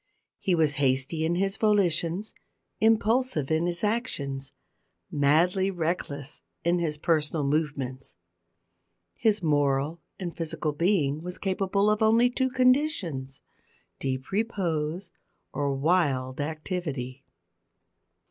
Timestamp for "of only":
11.91-12.31